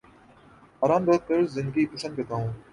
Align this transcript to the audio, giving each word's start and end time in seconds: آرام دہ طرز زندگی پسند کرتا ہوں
آرام 0.83 1.01
دہ 1.07 1.15
طرز 1.27 1.47
زندگی 1.57 1.85
پسند 1.91 2.13
کرتا 2.17 2.35
ہوں 2.35 2.51